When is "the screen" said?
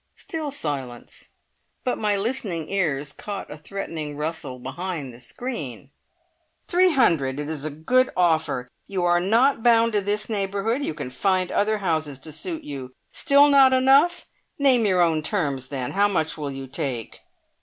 5.13-5.91